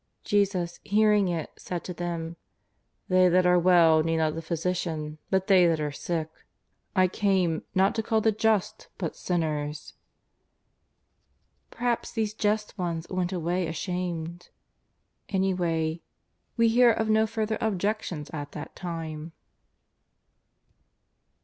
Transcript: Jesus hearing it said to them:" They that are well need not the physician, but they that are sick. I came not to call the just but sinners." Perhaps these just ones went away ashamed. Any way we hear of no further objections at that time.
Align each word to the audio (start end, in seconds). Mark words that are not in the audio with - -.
Jesus 0.23 0.79
hearing 0.83 1.27
it 1.27 1.51
said 1.57 1.83
to 1.83 1.93
them:" 1.93 2.35
They 3.07 3.29
that 3.29 3.45
are 3.45 3.59
well 3.59 4.01
need 4.01 4.17
not 4.17 4.33
the 4.33 4.41
physician, 4.41 5.19
but 5.29 5.45
they 5.45 5.67
that 5.67 5.79
are 5.79 5.91
sick. 5.91 6.27
I 6.95 7.07
came 7.07 7.61
not 7.75 7.93
to 7.93 8.01
call 8.01 8.19
the 8.19 8.31
just 8.31 8.87
but 8.97 9.15
sinners." 9.15 9.93
Perhaps 11.69 12.13
these 12.13 12.33
just 12.33 12.79
ones 12.79 13.05
went 13.11 13.31
away 13.31 13.67
ashamed. 13.67 14.49
Any 15.29 15.53
way 15.53 16.01
we 16.57 16.67
hear 16.67 16.89
of 16.91 17.07
no 17.07 17.27
further 17.27 17.59
objections 17.61 18.31
at 18.33 18.53
that 18.53 18.75
time. 18.75 19.33